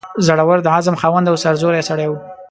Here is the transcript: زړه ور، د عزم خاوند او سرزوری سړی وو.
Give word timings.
زړه 0.27 0.43
ور، 0.47 0.59
د 0.63 0.67
عزم 0.75 0.95
خاوند 1.01 1.25
او 1.31 1.35
سرزوری 1.43 1.81
سړی 1.89 2.07
وو. 2.09 2.17